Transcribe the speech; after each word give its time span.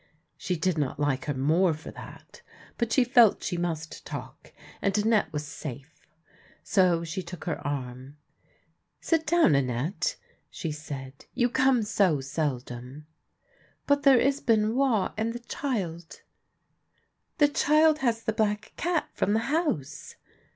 She 0.35 0.55
did 0.57 0.79
not 0.79 0.99
like 0.99 1.25
her 1.25 1.33
more 1.35 1.75
for 1.75 1.91
that, 1.91 2.41
but 2.79 2.91
she 2.91 3.03
felt 3.03 3.43
she 3.43 3.55
must 3.55 4.03
talk, 4.03 4.51
and 4.81 4.97
Annette 4.97 5.31
was 5.31 5.45
safe. 5.45 6.07
So 6.63 7.03
she 7.03 7.21
took 7.21 7.43
her 7.45 7.59
arm." 7.59 8.17
Sit 8.99 9.27
down, 9.27 9.53
Annette," 9.53 10.15
she 10.49 10.71
said." 10.71 11.25
You 11.35 11.49
come 11.49 11.83
so 11.83 12.19
sel 12.19 12.57
dom."" 12.61 13.05
But 13.85 14.01
there 14.01 14.17
is 14.19 14.41
Benoit, 14.41 15.11
and 15.17 15.33
the 15.33 15.37
child 15.39 16.21
""The 17.37 17.47
child 17.49 17.99
has 17.99 18.23
the 18.23 18.33
black 18.33 18.73
cat 18.77 19.07
from 19.13 19.33
the 19.33 19.49
House 19.53 20.15